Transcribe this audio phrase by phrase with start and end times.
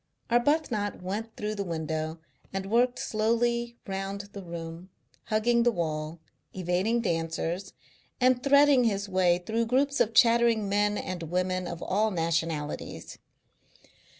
[0.31, 2.17] Arbuthnot went through the window
[2.51, 4.89] and worked slowly round the room,
[5.25, 6.19] hugging the wall,
[6.55, 7.73] evading dancers,
[8.19, 13.19] and threading his way through groups of chattering men and women of all nationalities.